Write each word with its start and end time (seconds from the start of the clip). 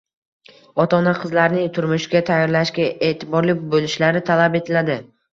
Ota-ona 0.83 1.11
qizlarini 1.17 1.65
turmushga 1.75 2.21
tayyorlashga 2.29 2.87
e’tiborli 3.09 3.55
bo‘lishlari 3.75 4.23
talab 4.31 4.57
etiladi. 4.61 4.97